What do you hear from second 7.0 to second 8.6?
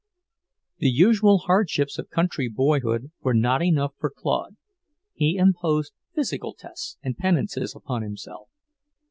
and penances upon himself.